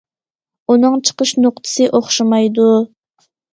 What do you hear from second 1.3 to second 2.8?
نۇقتىسى ئوخشىمايدۇ.